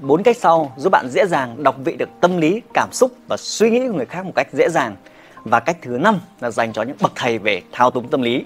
[0.00, 3.36] bốn cách sau giúp bạn dễ dàng đọc vị được tâm lý, cảm xúc và
[3.36, 4.96] suy nghĩ của người khác một cách dễ dàng.
[5.44, 8.44] Và cách thứ năm là dành cho những bậc thầy về thao túng tâm lý.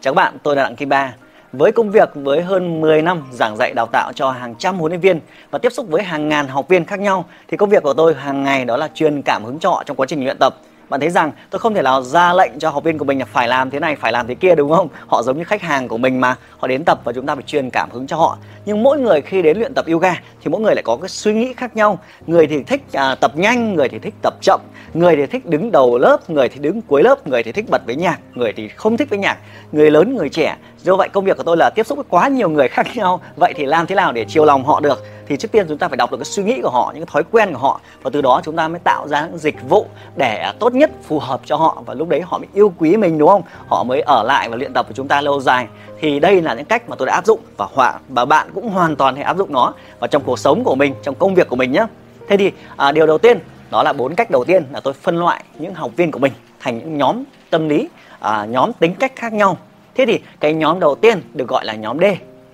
[0.00, 1.14] Chào các bạn, tôi là Đặng Kim Ba.
[1.52, 4.92] Với công việc với hơn 10 năm giảng dạy đào tạo cho hàng trăm huấn
[4.92, 7.82] luyện viên và tiếp xúc với hàng ngàn học viên khác nhau thì công việc
[7.82, 10.38] của tôi hàng ngày đó là truyền cảm hứng cho họ trong quá trình luyện
[10.38, 10.56] tập
[10.92, 13.24] bạn thấy rằng tôi không thể nào ra lệnh cho học viên của mình là
[13.24, 14.88] phải làm thế này phải làm thế kia đúng không?
[15.06, 16.36] Họ giống như khách hàng của mình mà.
[16.58, 18.38] Họ đến tập và chúng ta phải truyền cảm hứng cho họ.
[18.64, 21.34] Nhưng mỗi người khi đến luyện tập yoga thì mỗi người lại có cái suy
[21.34, 21.98] nghĩ khác nhau.
[22.26, 24.60] Người thì thích à, tập nhanh người thì thích tập chậm.
[24.94, 27.86] Người thì thích đứng đầu lớp người thì đứng cuối lớp người thì thích bật
[27.86, 29.38] với nhạc người thì không thích với nhạc.
[29.72, 32.28] Người lớn người trẻ do vậy công việc của tôi là tiếp xúc với quá
[32.28, 33.20] nhiều người khác nhau.
[33.36, 35.04] Vậy thì làm thế nào để chiều lòng họ được?
[35.26, 37.10] Thì trước tiên chúng ta phải đọc được cái suy nghĩ của họ những cái
[37.12, 37.80] thói quen của họ.
[38.02, 39.86] Và từ đó chúng ta mới tạo ra những dịch vụ
[40.16, 41.82] để tốt nhất phù hợp cho họ.
[41.86, 43.42] Và lúc đấy họ mới yêu quý mình đúng không?
[43.68, 45.66] Họ mới ở lại và luyện tập với chúng ta lâu dài.
[46.00, 48.70] Thì đây là những cách mà tôi đã áp dụng và họa và bạn cũng
[48.70, 51.48] hoàn toàn thể áp dụng nó vào trong cuộc sống của mình trong công việc
[51.48, 51.86] của mình nhé
[52.28, 53.38] thế thì à, điều đầu tiên
[53.70, 56.32] đó là bốn cách đầu tiên là tôi phân loại những học viên của mình
[56.60, 57.88] thành những nhóm tâm lý
[58.20, 59.58] à, nhóm tính cách khác nhau
[59.94, 62.04] thế thì cái nhóm đầu tiên được gọi là nhóm D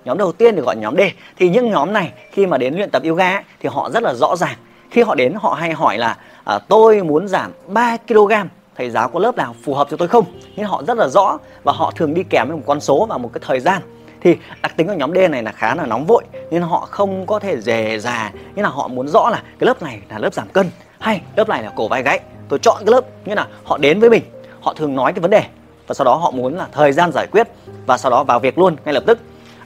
[0.09, 1.01] nhóm đầu tiên được gọi nhóm D.
[1.37, 4.15] Thì những nhóm này khi mà đến luyện tập yoga ấy, thì họ rất là
[4.15, 4.57] rõ ràng.
[4.91, 8.33] Khi họ đến họ hay hỏi là à, tôi muốn giảm 3 kg
[8.77, 10.25] thầy giáo có lớp nào phù hợp cho tôi không?
[10.57, 13.19] Nhưng họ rất là rõ và họ thường đi kèm với một con số và
[13.19, 13.83] một cái thời gian.
[14.21, 17.27] Thì đặc tính của nhóm D này là khá là nóng vội nên họ không
[17.27, 20.35] có thể dè dà như là họ muốn rõ là cái lớp này là lớp
[20.35, 22.21] giảm cân hay lớp này là cổ vai gáy.
[22.49, 24.23] Tôi chọn cái lớp như là họ đến với mình
[24.61, 25.45] họ thường nói cái vấn đề
[25.89, 27.49] và sau đó họ muốn là thời gian giải quyết
[27.87, 29.19] và sau đó vào việc luôn ngay lập tức.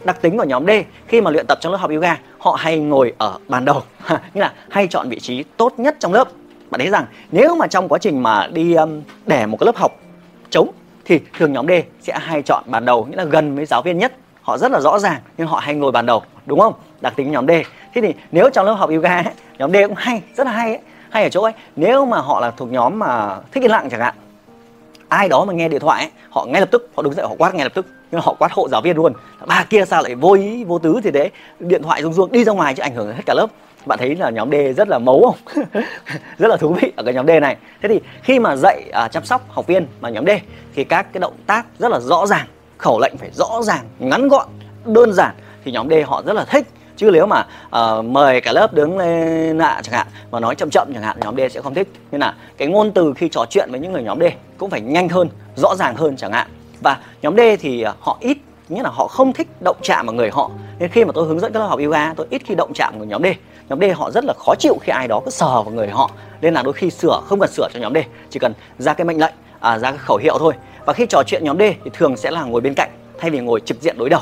[0.05, 0.71] Đặc tính của nhóm D
[1.07, 4.41] khi mà luyện tập trong lớp học yoga họ hay ngồi ở bàn đầu nghĩa
[4.41, 6.29] là hay chọn vị trí tốt nhất trong lớp.
[6.71, 9.77] Bạn thấy rằng nếu mà trong quá trình mà đi um, để một cái lớp
[9.77, 10.01] học
[10.51, 10.69] trống
[11.05, 13.99] thì thường nhóm D sẽ hay chọn bàn đầu nghĩa là gần với giáo viên
[13.99, 14.13] nhất.
[14.43, 16.73] Họ rất là rõ ràng nhưng họ hay ngồi bàn đầu đúng không?
[17.01, 17.51] Đặc tính nhóm D.
[17.95, 20.69] Thế thì nếu trong lớp học yoga ấy, nhóm D cũng hay rất là hay
[20.69, 21.53] ấy, hay ở chỗ ấy.
[21.77, 24.15] Nếu mà họ là thuộc nhóm mà thích yên lặng chẳng hạn
[25.13, 27.35] ai đó mà nghe điện thoại ấy, họ ngay lập tức họ đứng dậy họ
[27.39, 27.87] quát ngay lập tức.
[28.11, 29.13] Nhưng họ quát hộ giáo viên luôn.
[29.47, 32.45] Bà kia sao lại vô ý vô tứ thì đấy điện thoại rung rung đi
[32.45, 33.47] ra ngoài chứ ảnh hưởng hết cả lớp.
[33.87, 35.65] Bạn thấy là nhóm D rất là mấu không?
[36.39, 37.57] Rất là thú vị ở cái nhóm D này.
[37.83, 40.31] Thế thì khi mà dạy à, chăm sóc học viên mà nhóm D
[40.75, 42.47] thì các cái động tác rất là rõ ràng
[42.79, 44.49] khẩu lệnh phải rõ ràng ngắn gọn
[44.85, 46.67] đơn giản thì nhóm D họ rất là thích
[47.03, 50.71] chứ nếu mà uh, mời cả lớp đứng lên nạ chẳng hạn và nói chậm
[50.71, 51.89] chậm chẳng hạn nhóm D sẽ không thích.
[52.13, 54.23] Nên là cái ngôn từ khi trò chuyện với những người nhóm D
[54.59, 56.47] cũng phải nhanh hơn rõ ràng hơn chẳng hạn.
[56.81, 60.15] Và nhóm D thì uh, họ ít nghĩa là họ không thích động chạm vào
[60.15, 60.51] người họ.
[60.79, 62.95] Nên khi mà tôi hướng dẫn các lớp học yoga tôi ít khi động chạm
[62.99, 63.27] vào nhóm D.
[63.69, 66.11] Nhóm D họ rất là khó chịu khi ai đó cứ sờ vào người họ.
[66.41, 67.99] Nên là đôi khi sửa không cần sửa cho nhóm D
[68.31, 70.53] chỉ cần ra cái mệnh lệnh à, ra cái khẩu hiệu thôi.
[70.87, 73.39] Và khi trò chuyện nhóm D thì thường sẽ là ngồi bên cạnh thay vì
[73.39, 74.21] ngồi trực diện đối đầu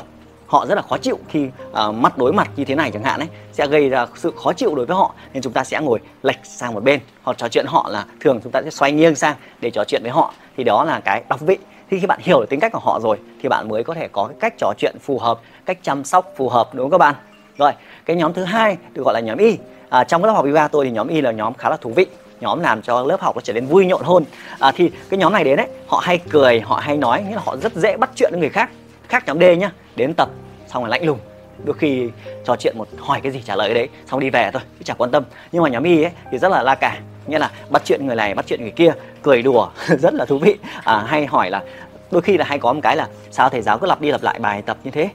[0.50, 3.20] họ rất là khó chịu khi uh, mắt đối mặt như thế này chẳng hạn
[3.20, 5.14] ấy sẽ gây ra sự khó chịu đối với họ.
[5.32, 8.40] Nên chúng ta sẽ ngồi lệch sang một bên hoặc trò chuyện họ là thường
[8.42, 10.34] chúng ta sẽ xoay nghiêng sang để trò chuyện với họ.
[10.56, 11.58] Thì đó là cái đọc vị.
[11.90, 14.08] Thì khi bạn hiểu được tính cách của họ rồi thì bạn mới có thể
[14.08, 16.98] có cái cách trò chuyện phù hợp cách chăm sóc phù hợp đúng không các
[16.98, 17.14] bạn?
[17.58, 17.72] Rồi
[18.04, 19.58] cái nhóm thứ hai được gọi là nhóm y.
[19.88, 22.06] À, trong lớp học yoga tôi thì nhóm y là nhóm khá là thú vị.
[22.40, 24.24] Nhóm làm cho lớp học nó trở nên vui nhộn hơn.
[24.58, 27.42] À, thì cái nhóm này đến đấy họ hay cười họ hay nói nghĩa là
[27.44, 28.70] họ rất dễ bắt chuyện với người khác
[29.10, 29.72] khác nhóm D nhá.
[29.96, 30.28] Đến tập
[30.66, 31.18] xong rồi lạnh lùng.
[31.64, 32.08] Đôi khi
[32.44, 34.82] trò chuyện một hỏi cái gì trả lời cái đấy xong đi về thôi chứ
[34.84, 35.24] chả quan tâm.
[35.52, 37.00] Nhưng mà nhóm y ấy thì rất là la cả.
[37.26, 40.38] Nghĩa là bắt chuyện người này bắt chuyện người kia cười đùa rất là thú
[40.38, 40.56] vị.
[40.84, 41.62] À, hay hỏi là
[42.10, 44.22] đôi khi là hay có một cái là sao thầy giáo cứ lặp đi lặp
[44.22, 45.08] lại bài tập như thế?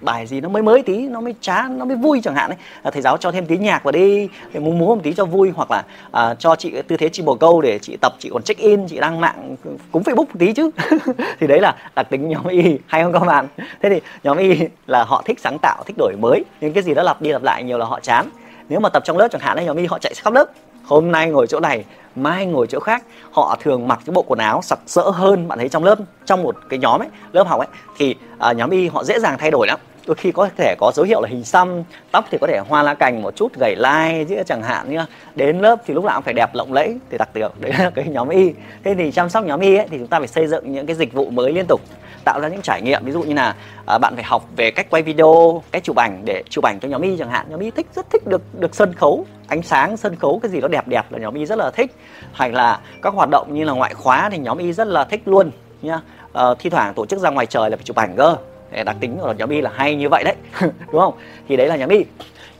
[0.00, 2.56] Bài gì nó mới mới tí nó mới chán nó mới vui chẳng hạn ấy.
[2.82, 5.24] À, thầy giáo cho thêm tí nhạc vào đi để múa múa một tí cho
[5.24, 8.30] vui hoặc là à, cho chị tư thế chị bồ câu để chị tập chị
[8.32, 9.56] còn check in chị đăng mạng
[9.92, 10.70] cúng facebook một tí chứ.
[11.40, 13.48] Thì đấy là đặc tính nhóm y hay không các bạn?
[13.82, 16.44] Thế thì nhóm y là họ thích sáng tạo thích đổi mới.
[16.60, 18.26] Nhưng cái gì đó lặp đi lặp lại nhiều là họ chán.
[18.68, 20.50] Nếu mà tập trong lớp chẳng hạn ấy nhóm y họ chạy khắp lớp
[20.86, 21.84] hôm nay ngồi chỗ này
[22.16, 23.04] mai ngồi chỗ khác.
[23.32, 26.42] Họ thường mặc cái bộ quần áo sặc sỡ hơn bạn thấy trong lớp trong
[26.42, 29.50] một cái nhóm ấy lớp học ấy thì à, nhóm y họ dễ dàng thay
[29.50, 29.80] đổi lắm.
[30.06, 32.82] Đôi khi có thể có dấu hiệu là hình xăm tóc thì có thể hoa
[32.82, 34.98] lá cành một chút gầy lai chứ chẳng hạn như
[35.34, 37.90] đến lớp thì lúc nào cũng phải đẹp lộng lẫy thì đặc điểm đấy là
[37.94, 38.52] cái nhóm y.
[38.84, 40.96] Thế thì chăm sóc nhóm y ấy, thì chúng ta phải xây dựng những cái
[40.96, 41.80] dịch vụ mới liên tục
[42.24, 43.04] tạo ra những trải nghiệm.
[43.04, 43.54] Ví dụ như là
[43.86, 46.88] à, bạn phải học về cách quay video cách chụp ảnh để chụp ảnh cho
[46.88, 47.46] nhóm y chẳng hạn.
[47.50, 50.60] Nhóm y thích rất thích được được sân khấu ánh sáng sân khấu cái gì
[50.60, 51.94] đó đẹp đẹp là nhóm y rất là thích.
[52.32, 55.22] Hay là các hoạt động như là ngoại khóa thì nhóm y rất là thích
[55.26, 55.50] luôn
[55.82, 56.00] nhá.
[56.32, 58.36] À, thi thoảng tổ chức ra ngoài trời là phải chụp ảnh cơ.
[58.84, 61.14] Đặc tính của nhóm Y là hay như vậy đấy đúng không?
[61.48, 62.04] Thì đấy là nhóm Y.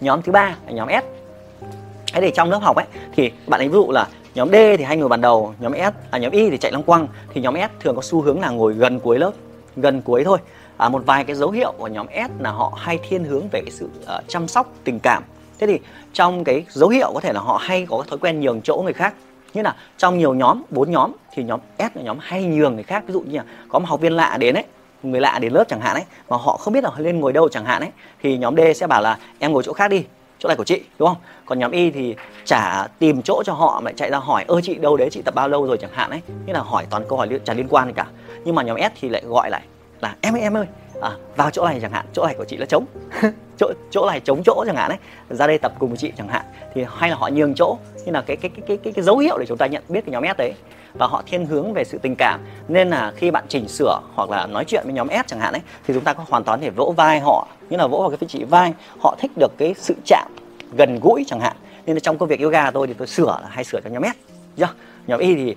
[0.01, 1.05] Nhóm thứ ba là nhóm S.
[2.13, 2.87] Thế thì trong lớp học ấy
[3.17, 6.11] thì bạn ấy ví dụ là nhóm D thì hay ngồi bàn đầu nhóm S
[6.11, 7.09] à nhóm Y thì chạy lăng quăng.
[7.35, 9.33] Thì nhóm S thường có xu hướng là ngồi gần cuối lớp
[9.77, 10.39] gần cuối thôi.
[10.77, 13.61] À, một vài cái dấu hiệu của nhóm S là họ hay thiên hướng về
[13.61, 15.23] cái sự uh, chăm sóc tình cảm
[15.59, 15.79] thế thì
[16.13, 18.93] trong cái dấu hiệu có thể là họ hay có thói quen nhường chỗ người
[18.93, 19.15] khác.
[19.55, 22.85] Như là trong nhiều nhóm bốn nhóm thì nhóm S là nhóm hay nhường người
[22.85, 23.05] khác.
[23.07, 24.65] Ví dụ như là có một học viên lạ đến ấy
[25.03, 27.49] người lạ đến lớp chẳng hạn ấy mà họ không biết là lên ngồi đâu
[27.49, 27.91] chẳng hạn ấy
[28.23, 30.05] thì nhóm D sẽ bảo là em ngồi chỗ khác đi
[30.39, 31.17] chỗ này của chị đúng không?
[31.47, 32.15] Còn nhóm Y thì
[32.45, 35.35] chả tìm chỗ cho họ mà chạy ra hỏi ơ chị đâu đấy chị tập
[35.35, 35.79] bao lâu rồi?
[35.81, 36.21] chẳng hạn ấy.
[36.47, 38.07] Như là hỏi toàn câu hỏi chả liên quan gì cả.
[38.45, 39.63] Nhưng mà nhóm S thì lại gọi lại
[40.01, 40.67] là em ơi em ơi
[41.03, 42.85] à, vào chỗ này chẳng hạn chỗ này của chị là trống.
[43.59, 44.99] chỗ chỗ này chống chỗ chẳng hạn ấy
[45.31, 46.45] ra đây tập cùng với chị chẳng hạn
[46.75, 49.19] thì hay là họ nhường chỗ như là cái cái cái cái cái, cái dấu
[49.19, 50.55] hiệu để chúng ta nhận biết cái nhóm S đấy.
[50.99, 54.31] Và họ thiên hướng về sự tình cảm nên là khi bạn chỉnh sửa hoặc
[54.31, 56.61] là nói chuyện với nhóm S chẳng hạn ấy thì chúng ta có hoàn toàn
[56.61, 58.73] thể vỗ vai họ như là vỗ vào cái vị trí vai.
[59.01, 60.31] Họ thích được cái sự chạm
[60.79, 61.57] gần gũi chẳng hạn.
[61.87, 64.03] Nên là trong công việc yoga tôi thì tôi sửa là hay sửa cho nhóm
[64.03, 64.75] S yeah.
[65.07, 65.55] nhóm y thì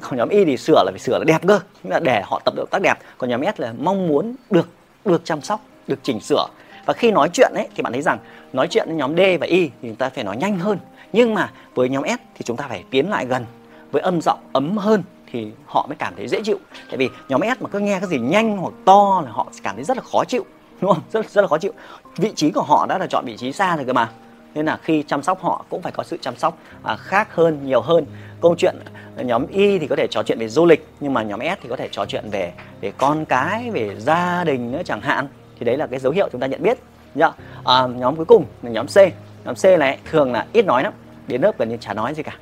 [0.00, 1.60] còn nhóm y thì sửa là phải sửa là đẹp cơ.
[1.84, 4.68] Là để họ tập được tác đẹp còn nhóm s là mong muốn được
[5.04, 6.46] được chăm sóc được chỉnh sửa
[6.86, 8.18] và khi nói chuyện ấy thì bạn thấy rằng
[8.52, 10.78] nói chuyện với nhóm d và y thì chúng ta phải nói nhanh hơn.
[11.12, 13.46] Nhưng mà với nhóm s thì chúng ta phải tiến lại gần.
[13.92, 15.02] Với âm giọng ấm hơn
[15.32, 16.58] thì họ mới cảm thấy dễ chịu.
[16.88, 19.74] Tại vì nhóm S mà cứ nghe cái gì nhanh hoặc to là họ cảm
[19.74, 20.44] thấy rất là khó chịu
[20.80, 21.02] đúng không?
[21.12, 21.72] Rất rất là khó chịu.
[22.16, 24.10] Vị trí của họ đã là chọn vị trí xa rồi cơ mà.
[24.54, 27.66] Nên là khi chăm sóc họ cũng phải có sự chăm sóc à, khác hơn
[27.66, 28.06] nhiều hơn.
[28.42, 28.76] Câu chuyện
[29.16, 31.62] à, nhóm Y thì có thể trò chuyện về du lịch nhưng mà nhóm S
[31.62, 35.28] thì có thể trò chuyện về về con cái về gia đình nữa chẳng hạn
[35.58, 36.78] thì đấy là cái dấu hiệu chúng ta nhận biết
[37.14, 37.30] nhá.
[37.64, 38.96] À, nhóm cuối cùng là nhóm C.
[39.44, 40.92] Nhóm C này thường là ít nói lắm
[41.28, 42.36] đến lớp gần như chả nói gì cả.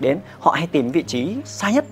[0.00, 1.84] Đến họ hay tìm vị trí xa nhất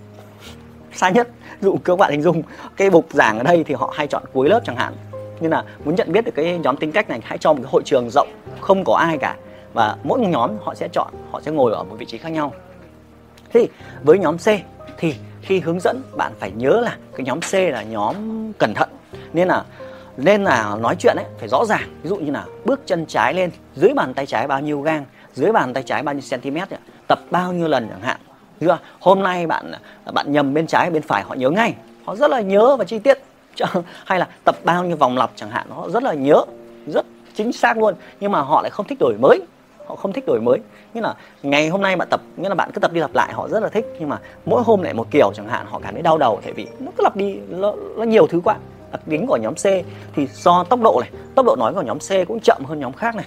[0.93, 1.29] xa nhất
[1.61, 2.43] dụ các bạn hình dung
[2.77, 4.95] cái bục giảng ở đây thì họ hay chọn cuối lớp chẳng hạn.
[5.41, 7.71] Nên là muốn nhận biết được cái nhóm tính cách này hãy cho một cái
[7.73, 8.29] hội trường rộng
[8.61, 9.37] không có ai cả.
[9.73, 12.53] Và mỗi nhóm họ sẽ chọn họ sẽ ngồi ở một vị trí khác nhau.
[13.53, 13.69] Thì
[14.03, 14.47] với nhóm C
[14.99, 18.15] thì khi hướng dẫn bạn phải nhớ là cái nhóm C là nhóm
[18.53, 18.89] cẩn thận.
[19.33, 19.65] Nên là
[20.17, 21.89] nên là nói chuyện ấy phải rõ ràng.
[22.03, 25.05] Ví dụ như là bước chân trái lên dưới bàn tay trái bao nhiêu gang
[25.35, 28.21] dưới bàn tay trái bao nhiêu cm ấy, tập bao nhiêu lần chẳng hạn.
[28.61, 28.79] Chưa?
[29.01, 29.73] Hôm nay bạn
[30.15, 31.75] bạn nhầm bên trái bên phải họ nhớ ngay.
[32.05, 33.19] Họ rất là nhớ và chi tiết.
[34.07, 36.45] Hay là tập bao nhiêu vòng lặp chẳng hạn họ rất là nhớ.
[36.87, 37.95] Rất chính xác luôn.
[38.21, 39.41] Nhưng mà họ lại không thích đổi mới.
[39.87, 40.59] Họ không thích đổi mới.
[40.95, 43.33] Như là ngày hôm nay bạn tập nghĩa là bạn cứ tập đi lặp lại
[43.33, 43.87] họ rất là thích.
[43.99, 46.41] Nhưng mà mỗi hôm lại một kiểu chẳng hạn họ cảm thấy đau đầu.
[46.45, 48.57] Tại vì nó cứ lặp đi nó, nó nhiều thứ quá
[48.95, 49.65] đặc tính của nhóm C
[50.15, 52.93] thì do tốc độ này tốc độ nói của nhóm C cũng chậm hơn nhóm
[52.93, 53.27] khác này.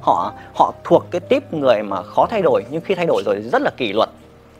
[0.00, 3.42] Họ họ thuộc cái tiếp người mà khó thay đổi nhưng khi thay đổi rồi
[3.52, 4.08] rất là kỷ luật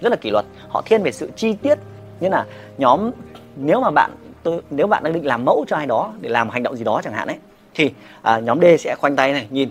[0.00, 0.44] rất là kỷ luật.
[0.68, 1.78] Họ thiên về sự chi tiết
[2.20, 2.46] như là
[2.78, 3.10] nhóm
[3.56, 4.10] nếu mà bạn
[4.42, 6.84] tôi nếu bạn đang định làm mẫu cho ai đó để làm hành động gì
[6.84, 7.36] đó chẳng hạn ấy
[7.74, 7.92] thì
[8.22, 9.68] à, nhóm D sẽ khoanh tay này nhìn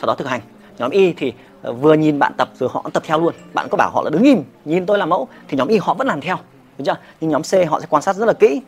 [0.00, 0.40] sau đó thực hành.
[0.78, 1.32] Nhóm Y thì
[1.62, 3.34] à, vừa nhìn bạn tập rồi họ tập theo luôn.
[3.54, 5.94] Bạn có bảo họ là đứng im nhìn tôi làm mẫu thì nhóm Y họ
[5.94, 6.36] vẫn làm theo.
[6.78, 6.96] Đúng chưa?
[7.20, 8.60] Nhưng nhóm C họ sẽ quan sát rất là kỹ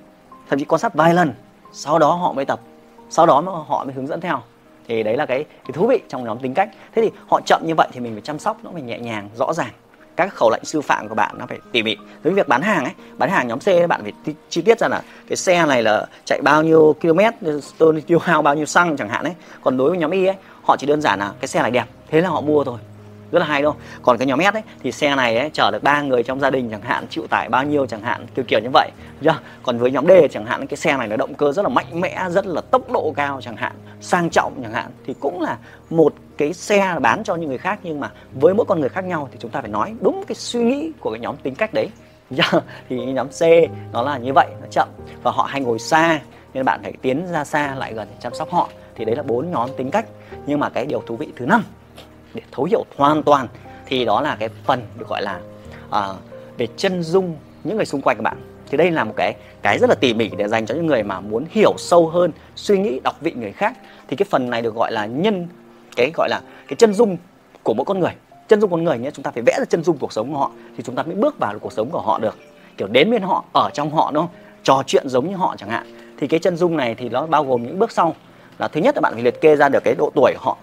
[0.50, 1.34] thậm chí quan sát vài lần
[1.72, 2.60] sau đó họ mới tập
[3.10, 4.42] sau đó họ mới hướng dẫn theo.
[4.88, 6.68] Thì đấy là cái, cái thú vị trong nhóm tính cách.
[6.94, 9.28] Thế thì họ chậm như vậy thì mình phải chăm sóc nó phải nhẹ nhàng
[9.34, 9.70] rõ ràng.
[10.16, 11.96] Các khẩu lệnh sư phạm của bạn nó phải tỉ mỉ.
[12.22, 15.02] Với việc bán hàng ấy bán hàng nhóm C bạn phải chi tiết ra là
[15.28, 17.18] cái xe này là chạy bao nhiêu km
[17.78, 19.34] tôi tiêu hao bao nhiêu xăng chẳng hạn ấy.
[19.62, 21.86] Còn đối với nhóm Y ấy họ chỉ đơn giản là cái xe này đẹp
[22.08, 22.78] thế là họ mua thôi
[23.32, 25.82] rất là hay đâu còn cái nhóm S ấy thì xe này ấy, chở được
[25.82, 28.60] ba người trong gia đình chẳng hạn chịu tải bao nhiêu chẳng hạn kiểu kiểu
[28.62, 28.90] như vậy.
[29.22, 29.38] Chưa?
[29.62, 32.00] Còn với nhóm D chẳng hạn cái xe này nó động cơ rất là mạnh
[32.00, 35.56] mẽ rất là tốc độ cao chẳng hạn sang trọng chẳng hạn thì cũng là
[35.90, 39.04] một cái xe bán cho những người khác nhưng mà với mỗi con người khác
[39.04, 41.74] nhau thì chúng ta phải nói đúng cái suy nghĩ của cái nhóm tính cách
[41.74, 41.88] đấy.
[42.88, 43.42] Thì nhóm C
[43.92, 44.88] nó là như vậy nó chậm
[45.22, 46.20] và họ hay ngồi xa
[46.54, 48.68] nên bạn phải tiến ra xa lại gần để chăm sóc họ.
[48.94, 50.06] Thì đấy là bốn nhóm tính cách.
[50.46, 51.62] Nhưng mà cái điều thú vị thứ năm
[52.36, 53.48] để thấu hiểu hoàn toàn
[53.86, 55.40] thì đó là cái phần được gọi là
[55.88, 56.16] uh,
[56.58, 58.36] về chân dung những người xung quanh các bạn.
[58.70, 61.02] Thì đây là một cái cái rất là tỉ mỉ để dành cho những người
[61.02, 63.76] mà muốn hiểu sâu hơn suy nghĩ đọc vị người khác.
[64.08, 65.48] Thì cái phần này được gọi là nhân
[65.96, 67.16] cái gọi là cái chân dung
[67.62, 68.12] của mỗi con người.
[68.48, 70.38] Chân dung con người nhé chúng ta phải vẽ ra chân dung cuộc sống của
[70.38, 72.38] họ thì chúng ta mới bước vào cuộc sống của họ được.
[72.76, 74.34] Kiểu đến bên họ ở trong họ đúng không?
[74.62, 75.86] Trò chuyện giống như họ chẳng hạn.
[76.18, 78.14] Thì cái chân dung này thì nó bao gồm những bước sau.
[78.58, 80.56] Là thứ nhất là bạn phải liệt kê ra được cái độ tuổi của họ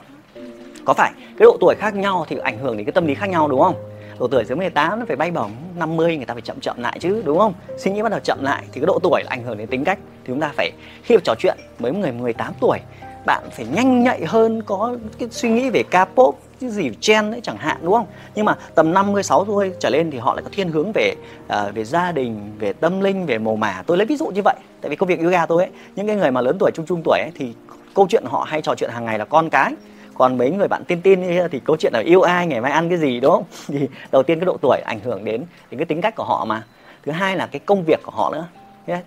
[0.85, 3.29] có phải cái độ tuổi khác nhau thì ảnh hưởng đến cái tâm lý khác
[3.29, 3.75] nhau đúng không?
[4.19, 6.97] Độ tuổi dưới 18 nó phải bay bổng 50 người ta phải chậm chậm lại
[6.99, 7.53] chứ đúng không?
[7.77, 9.83] Suy nghĩ bắt đầu chậm lại thì cái độ tuổi là ảnh hưởng đến tính
[9.83, 10.71] cách thì chúng ta phải
[11.03, 12.79] khi mà trò chuyện với người 18 tuổi
[13.25, 17.39] bạn phải nhanh nhạy hơn có cái suy nghĩ về K-pop cái gì chen đấy
[17.43, 18.05] chẳng hạn đúng không?
[18.35, 21.75] Nhưng mà tầm 56 tuổi trở lên thì họ lại có thiên hướng về uh,
[21.75, 23.83] về gia đình về tâm linh về màu mả.
[23.87, 26.15] Tôi lấy ví dụ như vậy tại vì công việc yoga tôi ấy những cái
[26.15, 27.53] người mà lớn tuổi trung trung tuổi ấy, thì
[27.93, 29.73] câu chuyện họ hay trò chuyện hàng ngày là con cái
[30.13, 32.89] còn mấy người bạn tin tin thì câu chuyện là yêu ai ngày mai ăn
[32.89, 33.43] cái gì đúng không?
[33.67, 36.45] Thì đầu tiên cái độ tuổi ảnh hưởng đến đến cái tính cách của họ
[36.45, 36.63] mà.
[37.05, 38.45] Thứ hai là cái công việc của họ nữa.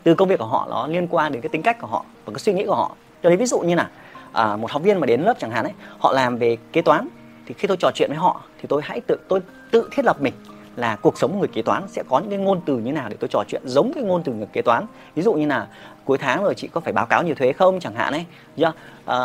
[0.02, 2.32] Từ công việc của họ nó liên quan đến cái tính cách của họ và
[2.32, 2.96] cái suy nghĩ của họ.
[3.22, 3.88] Cho nên ví dụ như là
[4.32, 7.08] à, một học viên mà đến lớp chẳng hạn ấy họ làm về kế toán
[7.46, 10.20] thì khi tôi trò chuyện với họ thì tôi hãy tự tôi tự thiết lập
[10.20, 10.32] mình
[10.76, 13.08] là cuộc sống của người kế toán sẽ có những cái ngôn từ như nào
[13.08, 14.86] để tôi trò chuyện giống cái ngôn từ người kế toán.
[15.14, 15.66] Ví dụ như là
[16.06, 18.24] cuối tháng rồi chị có phải báo cáo nhiều thuế không chẳng hạn ấy.
[18.56, 18.74] Yeah.
[19.04, 19.16] à,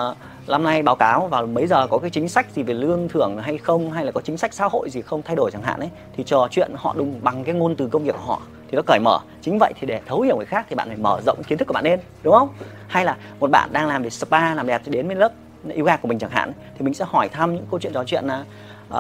[0.48, 3.38] năm nay báo cáo vào mấy giờ có cái chính sách gì về lương thưởng
[3.38, 5.80] hay không hay là có chính sách xã hội gì không thay đổi chẳng hạn
[5.80, 8.76] ấy thì trò chuyện họ đúng bằng cái ngôn từ công việc của họ thì
[8.76, 9.20] nó cởi mở.
[9.42, 11.68] Chính vậy thì để thấu hiểu người khác thì bạn phải mở rộng kiến thức
[11.68, 12.50] của bạn lên đúng không?
[12.88, 15.32] Hay là một bạn đang làm về spa làm đẹp thì đến với lớp
[15.78, 18.26] yoga của mình chẳng hạn thì mình sẽ hỏi thăm những câu chuyện trò chuyện
[18.26, 18.44] là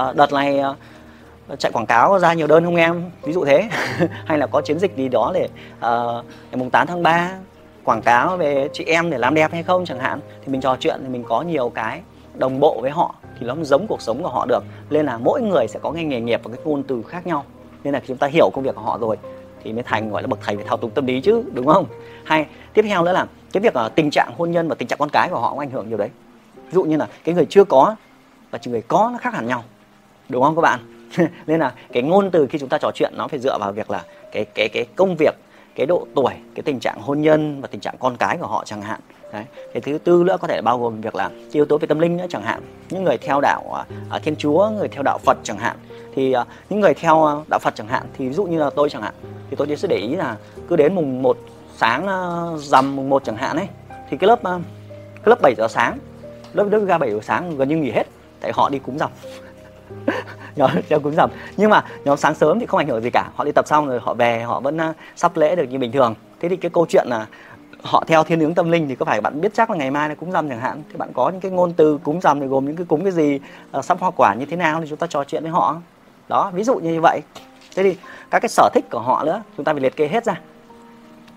[0.09, 0.61] uh, đợt này
[1.51, 3.11] uh, chạy quảng cáo ra nhiều đơn không em?
[3.21, 3.69] Ví dụ thế.
[4.25, 5.45] Hay là có chiến dịch gì đó để
[5.77, 7.31] uh, ngày mùng 8 tháng 3
[7.83, 10.77] quảng cáo về chị em để làm đẹp hay không chẳng hạn thì mình trò
[10.79, 12.01] chuyện thì mình có nhiều cái
[12.38, 14.63] đồng bộ với họ thì nó giống cuộc sống của họ được.
[14.89, 17.45] Nên là mỗi người sẽ có cái nghề nghiệp và cái ngôn từ khác nhau.
[17.83, 19.17] Nên là khi chúng ta hiểu công việc của họ rồi
[19.63, 21.85] thì mới thành gọi là bậc thầy về thao túng tâm lý chứ đúng không?
[22.23, 25.00] Hay tiếp theo nữa là cái việc uh, tình trạng hôn nhân và tình trạng
[25.00, 26.09] con cái của họ cũng ảnh hưởng nhiều đấy.
[26.55, 27.95] Ví dụ như là cái người chưa có
[28.51, 29.63] và người có nó khác hẳn nhau
[30.29, 30.79] đúng không các bạn?
[31.47, 33.91] Nên là cái ngôn từ khi chúng ta trò chuyện nó phải dựa vào việc
[33.91, 35.35] là cái cái cái công việc
[35.75, 38.63] cái độ tuổi cái tình trạng hôn nhân và tình trạng con cái của họ
[38.65, 38.99] chẳng hạn.
[39.33, 39.43] Đấy.
[39.73, 42.17] Cái thứ tư nữa có thể bao gồm việc là yếu tố về tâm linh
[42.17, 42.61] nữa chẳng hạn.
[42.89, 43.63] Những người theo đạo
[44.15, 45.77] uh, Thiên Chúa người theo đạo Phật chẳng hạn.
[46.15, 48.89] Thì uh, những người theo đạo Phật chẳng hạn thì ví dụ như là tôi
[48.89, 49.13] chẳng hạn
[49.49, 50.37] thì tôi sẽ để ý là
[50.69, 51.37] cứ đến mùng 1
[51.77, 53.67] sáng uh, rằm mùng 1 chẳng hạn ấy
[54.09, 54.61] thì cái lớp uh,
[55.15, 55.97] cái lớp 7 giờ sáng
[56.53, 58.07] lớp lớp ga 7 giờ sáng gần như nghỉ hết
[58.41, 59.09] tại họ đi cúng rằm
[60.55, 63.29] nhóm theo cúng rằm nhưng mà nhóm sáng sớm thì không ảnh hưởng gì cả.
[63.36, 65.91] Họ đi tập xong rồi họ về, họ vẫn à, sắp lễ được như bình
[65.91, 66.15] thường.
[66.39, 67.27] Thế thì cái câu chuyện là
[67.83, 70.10] họ theo thiên hướng tâm linh thì có phải bạn biết chắc là ngày mai
[70.10, 70.83] là cúng rằm chẳng hạn?
[70.89, 73.12] Thì bạn có những cái ngôn từ cúng rằm thì gồm những cái cúng cái
[73.12, 73.39] gì
[73.71, 75.77] à, sắp hoa quả như thế nào thì chúng ta trò chuyện với họ?
[76.27, 77.21] Đó, ví dụ như vậy.
[77.75, 77.98] Thế thì
[78.31, 80.41] các cái sở thích của họ nữa, chúng ta phải liệt kê hết ra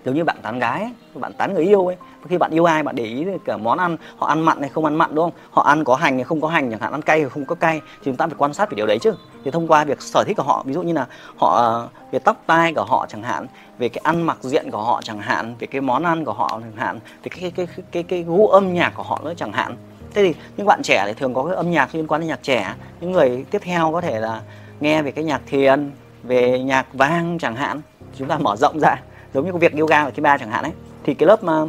[0.05, 1.95] giống như bạn tán gái bạn tán người yêu ấy.
[2.29, 4.85] Khi bạn yêu ai bạn để ý cả món ăn họ ăn mặn hay không
[4.85, 5.39] ăn mặn đúng không?
[5.51, 7.55] Họ ăn có hành hay không có hành chẳng hạn ăn cay hay không có
[7.55, 7.81] cay.
[7.85, 9.13] Thì chúng ta phải quan sát về điều đấy chứ.
[9.43, 11.05] Thì thông qua việc sở thích của họ ví dụ như là
[11.37, 13.47] họ ờ, về tóc tai của họ chẳng hạn
[13.77, 16.59] về cái ăn mặc diện của họ chẳng hạn về cái món ăn của họ
[16.61, 19.33] chẳng hạn về cái cái cái cái, cái, cái gu âm nhạc của họ nữa
[19.37, 19.75] chẳng hạn.
[20.13, 22.43] Thế thì những bạn trẻ thì thường có cái âm nhạc liên quan đến nhạc
[22.43, 22.73] trẻ.
[23.01, 24.41] Những người tiếp theo có thể là
[24.79, 25.91] nghe về cái nhạc thiền
[26.23, 27.81] về nhạc vang chẳng hạn.
[28.17, 29.01] Chúng ta mở rộng ra
[29.35, 30.71] giống như cái việc yoga ở thứ ba chẳng hạn ấy
[31.03, 31.65] thì cái lớp mà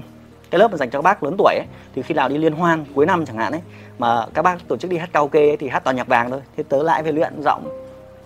[0.50, 2.52] cái lớp mà dành cho các bác lớn tuổi ấy, thì khi nào đi liên
[2.52, 3.60] hoan cuối năm chẳng hạn ấy
[3.98, 6.40] mà các bác tổ chức đi hát karaoke ấy, thì hát toàn nhạc vàng thôi.
[6.56, 7.68] Thế tớ lại về luyện giọng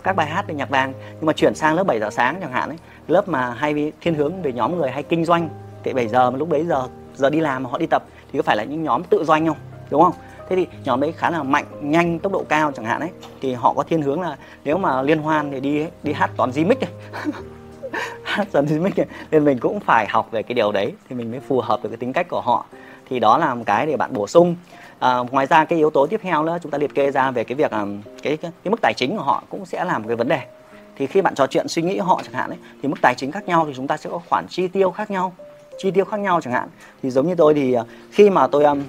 [0.03, 0.93] các bài hát về nhạc vàng.
[1.13, 2.79] Nhưng mà chuyển sang lớp 7 giờ sáng chẳng hạn ấy
[3.09, 5.49] lớp mà hay thiên hướng về nhóm người hay kinh doanh
[5.85, 8.39] thì 7 giờ mà lúc đấy giờ giờ đi làm mà họ đi tập thì
[8.39, 9.57] có phải là những nhóm tự doanh không?
[9.91, 10.15] Đúng không?
[10.49, 13.55] Thế thì nhóm đấy khá là mạnh nhanh tốc độ cao chẳng hạn ấy thì
[13.55, 16.65] họ có thiên hướng là nếu mà liên hoan thì đi đi hát toàn di
[16.65, 16.79] mic
[18.53, 18.93] dần thì mình
[19.31, 21.89] nên mình cũng phải học về cái điều đấy thì mình mới phù hợp được
[21.89, 22.67] cái tính cách của họ.
[23.09, 24.57] Thì đó là một cái để bạn bổ sung.
[24.99, 27.45] À, ngoài ra cái yếu tố tiếp theo nữa chúng ta liệt kê ra về
[27.45, 27.85] cái việc à,
[28.23, 30.41] cái, cái cái mức tài chính của họ cũng sẽ là một cái vấn đề.
[30.97, 33.33] Thì khi bạn trò chuyện suy nghĩ họ chẳng hạn ấy thì mức tài chính
[33.33, 35.33] khác nhau thì chúng ta sẽ có khoản chi tiêu khác nhau.
[35.79, 36.69] Chi tiêu khác nhau chẳng hạn.
[37.03, 38.83] Thì giống như tôi thì à, khi mà tôi um,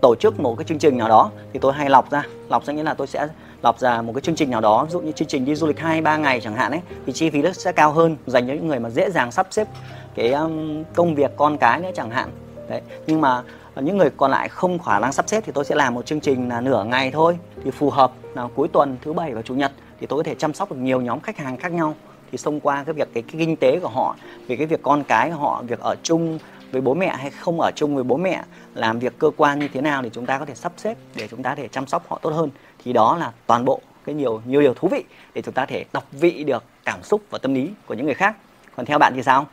[0.00, 2.22] tổ chức một cái chương trình nào đó thì tôi hay lọc ra.
[2.48, 3.28] Lọc ra nghĩa là tôi sẽ
[3.62, 5.66] lọc ra một cái chương trình nào đó ví dụ như chương trình đi du
[5.66, 8.46] lịch hai ba ngày chẳng hạn ấy thì chi phí nó sẽ cao hơn dành
[8.48, 9.68] cho những người mà dễ dàng sắp xếp
[10.14, 12.30] cái um, công việc con cái nữa chẳng hạn.
[12.68, 13.42] Đấy nhưng mà
[13.74, 16.06] ờ, những người còn lại không khả năng sắp xếp thì tôi sẽ làm một
[16.06, 19.42] chương trình là nửa ngày thôi thì phù hợp là cuối tuần thứ bảy và
[19.42, 21.94] chủ nhật thì tôi có thể chăm sóc được nhiều nhóm khách hàng khác nhau.
[22.32, 24.16] Thì xông qua cái việc cái, cái kinh tế của họ
[24.48, 26.38] về cái việc con cái của họ việc ở chung
[26.72, 28.42] với bố mẹ hay không ở chung với bố mẹ
[28.74, 31.28] làm việc cơ quan như thế nào thì chúng ta có thể sắp xếp để
[31.30, 32.50] chúng ta thể chăm sóc họ tốt hơn.
[32.84, 35.84] Thì đó là toàn bộ cái nhiều nhiều điều thú vị để chúng ta thể
[35.92, 38.36] đọc vị được cảm xúc và tâm lý của những người khác.
[38.76, 39.46] Còn theo bạn thì sao?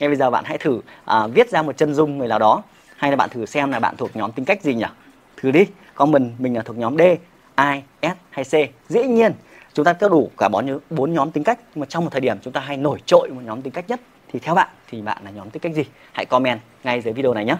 [0.00, 2.62] Ngay bây giờ bạn hãy thử à, viết ra một chân dung người nào đó
[2.96, 4.86] hay là bạn thử xem là bạn thuộc nhóm tính cách gì nhỉ?
[5.36, 7.00] Thử đi comment mình là thuộc nhóm D
[7.56, 8.52] I S hay C.
[8.88, 9.32] Dĩ nhiên
[9.72, 12.20] chúng ta có đủ cả bốn bốn nhóm tính cách nhưng mà trong một thời
[12.20, 15.02] điểm chúng ta hay nổi trội một nhóm tính cách nhất thì theo bạn, thì
[15.02, 15.84] bạn là nhóm tính cách gì?
[16.12, 17.56] Hãy comment ngay dưới video này nhé.